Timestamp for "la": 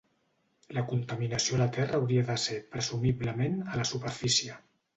0.77-0.83, 1.63-1.67, 3.83-3.89